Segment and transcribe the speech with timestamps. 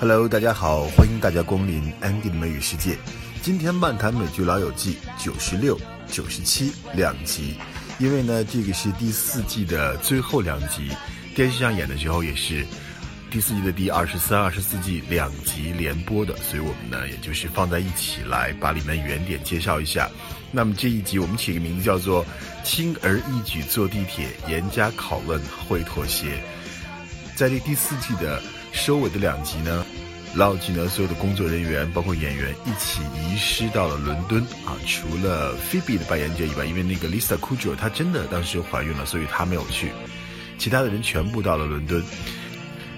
[0.00, 2.96] Hello，大家好，欢迎大家光临 Andy 的美语世界。
[3.42, 5.78] 今天漫谈美剧《老友记》九十六、
[6.10, 7.56] 九十七两集，
[7.98, 10.88] 因为呢，这个是第四季的最后两集，
[11.34, 12.66] 电视上演的时候也是
[13.30, 20.08] 第四季的第二十三、二十四季两集连播的，所以我们呢，也就是放在一起来把里面原点介绍一下。
[20.50, 22.24] 那么这一集我们起个名字叫做
[22.64, 25.38] “轻而易举坐地铁，严加拷问
[25.68, 26.42] 会妥协”。
[27.36, 28.42] 在这第四季的
[28.72, 29.84] 收尾的两集呢。
[30.34, 34.78] 老吉呢，所有的工作人员包括演员一起移师到了伦敦啊。
[34.86, 39.90] 除了菲比的扮演者以外，因为那个 Lisa Kudrow 她真的当时怀孕了，所以她没有去。
[40.56, 42.00] 其他的人全部到了伦敦。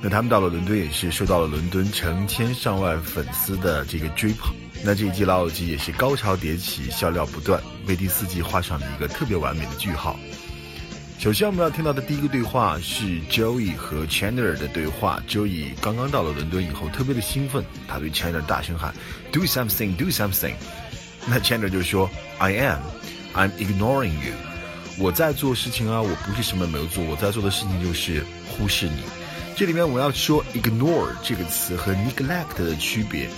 [0.00, 4.54] 那他们到了伦敦也是受到了伦敦成千上万粉丝的这个追捧。
[4.84, 10.16] 那这一季老友记也是高潮迭起，笑料不断，为第四季画上了一个特别完美的句号。
[11.26, 15.20] 首先我们要听到的第一个对话是 Joey 和 Chandler 的对话。
[15.26, 18.94] Joey 刚刚到了伦敦以后，特别的兴奋，他对 Chandler 大声喊
[19.32, 20.54] ：“Do something, do something。”
[21.26, 22.78] 那 Chandler 就说：“I am,
[23.34, 24.34] I'm ignoring you。”
[24.98, 29.02] 我在做事情啊，我不是什么没有做，我在做的事情就是忽视你。
[29.56, 33.28] 这里面我要说 “ignore” 这个词和 “neglect” 的区别。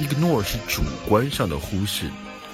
[0.00, 2.08] ignore 是主观上的忽视，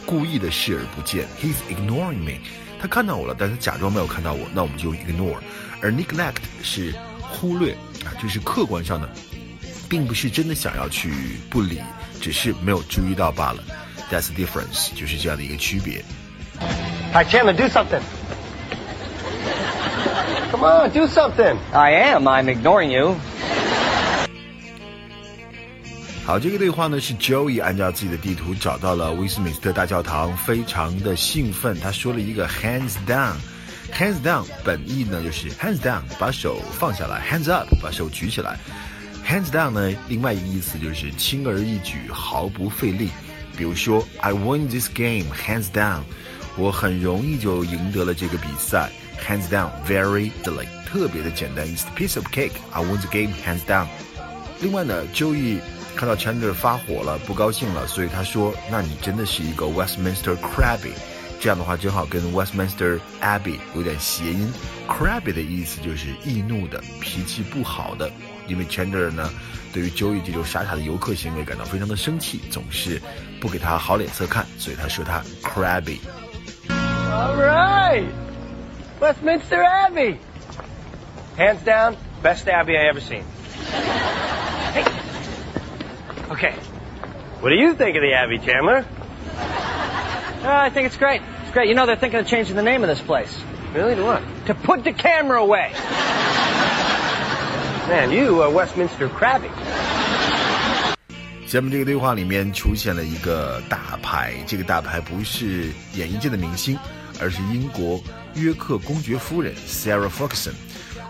[0.05, 1.29] 故意的视而不见。
[1.41, 2.41] He's ignoring me。
[2.81, 5.37] 他看到我了，但是假装没有看到我，那我们就 ignore。
[5.83, 7.73] 而 neglect 是忽略
[8.05, 9.09] 啊，就是客观上的，
[9.89, 11.13] 并不是真的想要去
[11.51, 11.81] 不理，
[12.21, 13.63] 只是没有注意到罢了。
[14.11, 16.03] That's the difference，就是这样的一个区别。
[17.13, 18.01] Hi Chandler, do something.
[20.51, 21.57] Come on, do something.
[21.73, 22.27] I am.
[22.27, 23.17] I'm ignoring you.
[26.31, 31.77] 好，这个对话呢是 Joey 按照自己的地图找到了威斯敏斯特大教堂，非常的兴奋。
[31.81, 38.57] 他说了一个 hands down，hands down 本意呢就是 hands down 把手放下来，hands up 把手举起来。
[39.27, 43.09] hands down 呢另外一个意思就是轻而易举，毫不费力。
[43.57, 46.03] 比如说 I won this game hands down，
[46.57, 48.89] 我很容易就赢得了这个比赛。
[49.21, 52.53] hands down very easily，特别的简单，it's a piece of cake。
[52.71, 53.89] I won the game hands down。
[54.61, 55.59] 另外呢，Joey。
[55.97, 60.93] 看到 Chandler 发火了，不高兴了，所以他说：“那你真的是一个 Westminster Crabby。”
[61.41, 64.53] 这样的话正好跟 Westminster Abbey 有点谐音。
[64.87, 68.11] Crabby 的意思就是易怒的、脾气不好的。
[68.47, 69.31] 因为 Chandler 呢，
[69.73, 73.01] 对于 Joey 这种傻傻的游客行为感到非常的生气，总是
[73.41, 75.99] 不给他好脸色看，所以他说他 Crabby。
[76.69, 78.05] All right,
[79.01, 80.17] Westminster Abbey,
[81.39, 83.23] hands down, best Abbey I ever seen.
[86.32, 86.54] Okay.
[87.42, 88.86] What do you think of the Abbey, Chandler?
[90.44, 91.22] Uh, I think it's great.
[91.44, 91.68] It's great.
[91.70, 93.32] You know, they're thinking of changing the name of this place.
[93.74, 93.96] Really?
[93.96, 94.22] To what?
[94.48, 95.72] To put the camera away.
[97.88, 99.50] Man, you are Westminster Crabby.
[101.46, 106.78] 下面这个对话里面出现了一个大牌，这个大牌不是演艺界的明星，
[107.22, 108.02] 而是英国
[108.34, 110.54] 约克公爵夫人 Sarah Ferguson，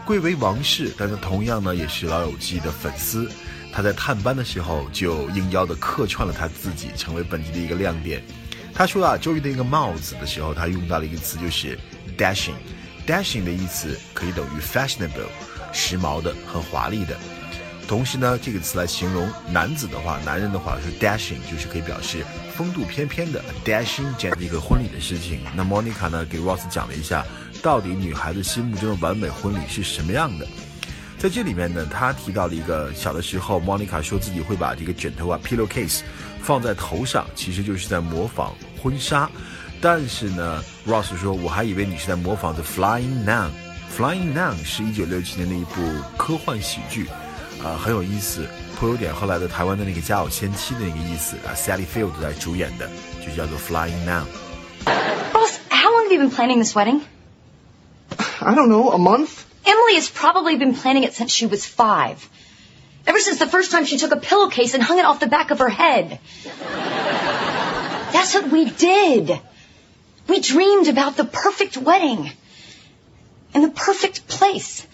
[0.05, 3.31] 贵为王室，但是同样呢也是老友记的粉丝。
[3.72, 8.22] 他在探班的时候就应邀的客串了他自己，成为本集的一个亮点。
[8.74, 11.78] 他说啊，周瑜的一个帽子的时候，他用到了一个词，就是
[12.16, 12.54] dashing。
[13.06, 15.28] dashing 的意思可以等于 fashionable，
[15.72, 17.16] 时髦的、很华丽的。
[17.88, 24.06] 同时呢，这个词来形容男子的话，男人的话是 dashing，就是可以表示风度翩翩的 dashing。
[24.16, 27.26] 这样的一个婚礼的事情，那 Monica 呢给 Ross 讲了一下，
[27.62, 30.46] 到底女孩子心目中的完美婚礼是什么样的。
[31.20, 36.00] 在这里面呢，他提到了一个小的时候，Monica 说自己会把这个枕头啊 pillowcase
[36.40, 39.30] 放在头上，其实就是在模仿婚纱。
[39.82, 43.50] 但是呢，Ross 说我还以为你是在模仿 The Flying Nun。
[43.94, 45.82] Flying Nun 是一九六七年的一部
[46.16, 47.06] 科幻喜剧，
[47.62, 48.46] 啊，很有意思，
[48.78, 51.52] 颇有点后来的台湾的那个家有仙妻的那个意思啊。
[51.54, 52.88] Sally Field 在主演的，
[53.20, 54.24] 就叫做 Flying Nun。
[55.34, 57.02] Ross, how long have you been planning this wedding?
[58.38, 59.44] I don't know, a month.
[59.66, 62.28] Emily has probably been planning it since she was five.
[63.06, 65.50] Ever since the first time she took a pillowcase and hung it off the back
[65.50, 66.18] of her head.
[68.12, 69.40] That's what we did.
[70.28, 72.30] We dreamed about the perfect wedding.
[73.54, 74.86] In the perfect place.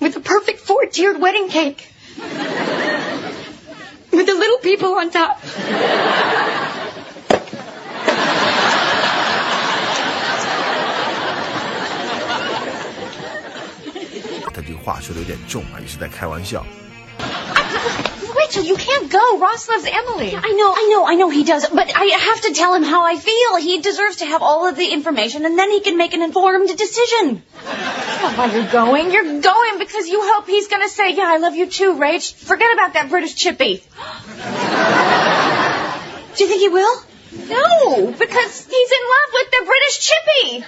[0.00, 1.86] With the perfect four-tiered wedding cake.
[4.10, 5.40] With the little people on top.
[14.82, 16.65] 话说的有点重啊，也是在开玩笑。
[18.35, 19.39] Rachel, you can't go.
[19.39, 20.35] Ross loves Emily.
[20.35, 21.67] I know, I know, I know he does.
[21.67, 23.57] But I have to tell him how I feel.
[23.57, 26.69] He deserves to have all of the information and then he can make an informed
[26.69, 27.41] decision.
[28.27, 29.11] not why you're going.
[29.11, 32.33] You're going because you hope he's gonna say, yeah, I love you too, Rach.
[32.33, 33.83] Forget about that British chippy.
[36.35, 37.01] Do you think he will?
[37.49, 40.63] No, because he's in love with the British chippy.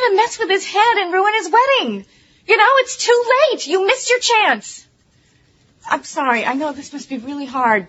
[0.00, 2.06] gonna mess with his head and ruin his wedding.
[2.46, 3.66] You know, it's too late.
[3.66, 4.86] You missed your chance.
[5.88, 6.44] I'm sorry.
[6.44, 7.88] I know this must be really hard.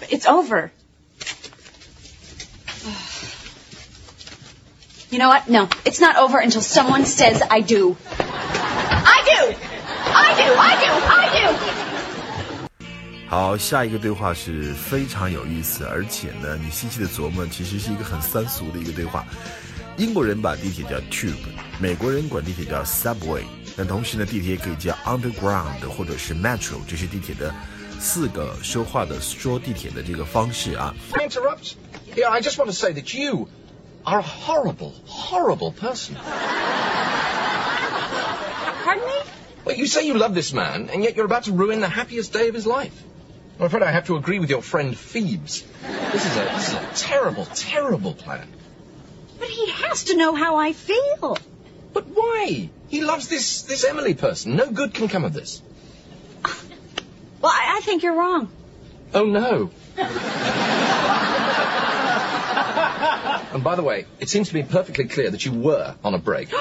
[0.00, 0.70] But it's over.
[5.10, 5.48] You know what?
[5.48, 7.96] No, it's not over until someone says I do.
[8.18, 9.54] I do!
[10.14, 10.54] I do!
[10.58, 10.92] I do!
[11.06, 11.56] I do!
[13.30, 19.26] 好，下一个对话是非常有意思，而且呢，你细细的琢磨，其实是一个很三俗的一个对话。
[19.96, 21.34] 英国人把地铁叫 tube，
[21.80, 23.42] 美国人管地铁叫 subway。
[23.76, 27.54] 那同时呢，地铁可以叫 underground 或者是 metro，这是地铁的
[28.00, 30.94] 四个说话的说地铁的这个方式啊。
[31.14, 31.74] interrupt?
[32.16, 33.48] Yeah, I just want to say that you
[34.04, 36.16] are a horrible, horrible person.
[38.84, 39.22] Pardon me?
[39.64, 42.32] Well, you say you love this man, and yet you're about to ruin the happiest
[42.32, 42.94] day of his life.
[43.58, 45.64] I'm afraid I have to agree with your friend Phoebes.
[46.12, 48.48] This is a this is a terrible, terrible plan.
[49.92, 51.36] But he has to know how I feel.
[51.92, 52.70] But why?
[52.88, 54.56] He loves this this Emily person.
[54.56, 55.60] No good can come of this.
[57.42, 58.48] Well, I, I think you're wrong.
[59.12, 59.70] Oh no.
[63.52, 66.18] and by the way, it seems to be perfectly clear that you were on a
[66.18, 66.48] break.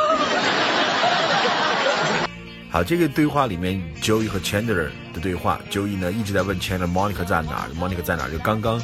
[2.70, 8.30] 好，这个对话里面，Joey 和 Chandler 的对话，Joey 呢一直在问 Chandler Monica 在哪儿，Monica 在哪儿？
[8.30, 8.82] 就刚刚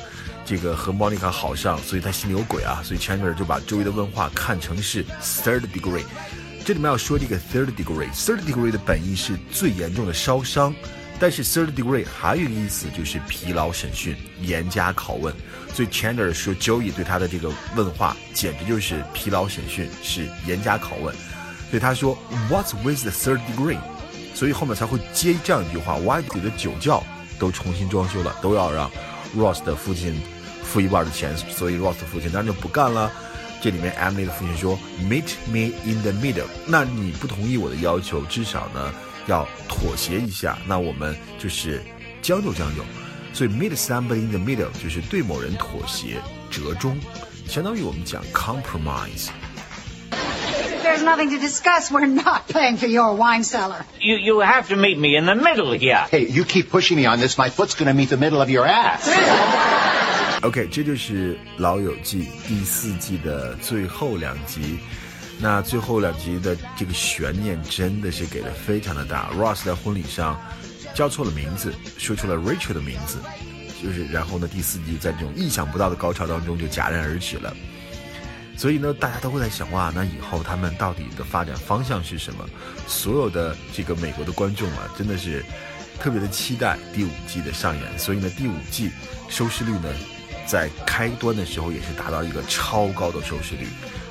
[0.49, 6.05] 这个和 Monica 好上，所以他心里有鬼啊，所以 Chandler 就把 Joey 的问话看成是 third degree。
[6.65, 10.75] 这里面要说这个 third degree，third degree 的本意是最严重的烧伤，
[11.21, 15.35] 但是 third degree 还有一个意思就是疲劳审讯、严加拷问。
[15.75, 21.15] 所以 Chandler 说 Joey 对他的这个问话简直就是疲劳审讯，是严加拷问。
[21.71, 22.17] 所以他说
[22.51, 23.79] What's with the third degree？
[24.35, 27.05] 所以后面才会接这样一句话：Why 里的酒窖
[27.39, 28.91] 都重新装修了，都要让
[29.37, 30.19] Ross 的父亲
[30.68, 33.12] 付一半的钱，所以 Ross 的父亲当然就不干了。
[33.62, 34.78] 这里面 Emily 的父亲说：“
[35.10, 38.94] Meet me in the middle。”那你不同意我的要求，至少呢
[39.28, 40.58] 要妥协一下。
[40.68, 41.82] 那我们就是
[42.22, 42.84] 将就将就。
[43.34, 46.18] 所以 meet somebody in the middle 就是对某人妥协、
[46.52, 46.98] 折中，
[47.48, 49.30] 相当于我们讲 compromise。
[50.12, 53.86] If there's nothing to discuss, we're not paying for your wine cellar.
[54.02, 56.06] You you have to meet me in the middle here.
[56.12, 58.68] Hey, you keep pushing me on this, my foot's gonna meet the middle of your
[58.68, 59.10] ass.
[60.43, 64.79] OK，这就是《老友记》第四季的最后两集。
[65.41, 69.31] 那最后两集的这个悬念真的是给的非常的大。
[69.33, 70.41] Ross 在婚礼上
[70.95, 73.19] 叫错了名字，说出了 Rachel 的名字，
[73.83, 77.53] 就是然后呢，第四季在这种意想不到的高潮当中就戛然而止了。
[78.57, 82.49] 所以呢，大家都会在想，哇，那以后他们到底的发展方向是什么？
[82.87, 85.45] 所有的这个美国的观众啊，真的是
[85.99, 87.99] 特别的期待第五季的上演。
[87.99, 88.91] 所以呢，第五季
[89.29, 89.89] 收视率呢，
[90.49, 93.69] 在开端的时候也是达到一个超高的收视率。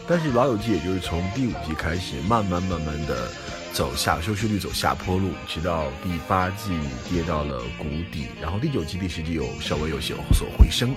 [0.07, 3.29] 但是《老友记》也就是从第五季开始，慢慢慢慢的
[3.73, 6.79] 走下收视率走下坡路，直到第八季
[7.09, 10.95] 跌到了谷底，然后第九季、第十季有稍微有些有所回升。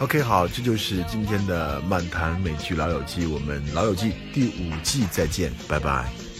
[0.00, 6.31] OK，好，这就是今天的漫谈美剧《老友记》，我们《老友记》第五季再见，拜拜。